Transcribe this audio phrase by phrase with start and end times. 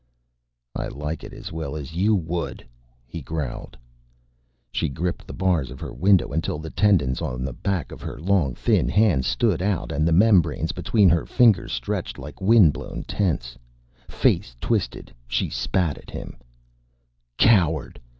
[0.75, 2.65] "I like it as well as you would,"
[3.05, 3.77] he growled.
[4.71, 8.19] She gripped the bars of her window until the tendons on the back of her
[8.19, 13.03] long thin hands stood out and the membranes between her fingers stretched like wind blown
[13.03, 13.59] tents.
[14.07, 16.35] Face twisted, she spat at him,
[17.37, 18.01] "Coward!